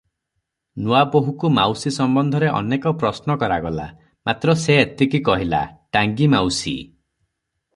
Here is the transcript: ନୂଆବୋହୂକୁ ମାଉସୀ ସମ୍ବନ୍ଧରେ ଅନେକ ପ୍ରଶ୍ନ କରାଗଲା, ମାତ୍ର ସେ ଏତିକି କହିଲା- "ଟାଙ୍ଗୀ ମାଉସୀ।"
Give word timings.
ନୂଆବୋହୂକୁ 0.85 1.51
ମାଉସୀ 1.57 1.91
ସମ୍ବନ୍ଧରେ 1.97 2.49
ଅନେକ 2.61 2.93
ପ୍ରଶ୍ନ 3.03 3.35
କରାଗଲା, 3.43 3.87
ମାତ୍ର 4.31 4.57
ସେ 4.63 4.79
ଏତିକି 4.87 5.23
କହିଲା- 5.29 5.61
"ଟାଙ୍ଗୀ 5.99 6.31
ମାଉସୀ।" 6.37 6.75